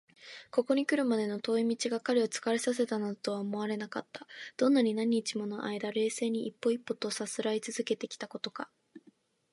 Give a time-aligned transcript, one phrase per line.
[0.49, 4.25] ここにくるまでの遠い道が彼を疲れさせたなどとは思われなかった。
[4.57, 8.71] どんなに何日ものあいだ、冷静に一歩一歩とさすらいつづけてきたことか！